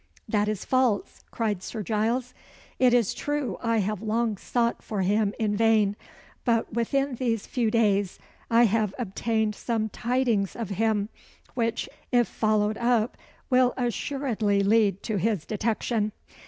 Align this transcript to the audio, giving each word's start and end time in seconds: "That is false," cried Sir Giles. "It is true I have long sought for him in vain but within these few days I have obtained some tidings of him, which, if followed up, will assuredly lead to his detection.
"That 0.27 0.47
is 0.47 0.65
false," 0.65 1.21
cried 1.29 1.61
Sir 1.61 1.83
Giles. 1.83 2.33
"It 2.79 2.91
is 2.91 3.13
true 3.13 3.59
I 3.61 3.77
have 3.81 4.01
long 4.01 4.35
sought 4.35 4.81
for 4.81 5.03
him 5.03 5.31
in 5.37 5.55
vain 5.55 5.95
but 6.43 6.73
within 6.73 7.13
these 7.17 7.45
few 7.45 7.69
days 7.69 8.17
I 8.49 8.63
have 8.65 8.95
obtained 8.97 9.53
some 9.53 9.89
tidings 9.89 10.55
of 10.55 10.69
him, 10.69 11.09
which, 11.53 11.87
if 12.11 12.27
followed 12.27 12.79
up, 12.79 13.15
will 13.51 13.75
assuredly 13.77 14.63
lead 14.63 15.03
to 15.03 15.17
his 15.17 15.45
detection. 15.45 16.13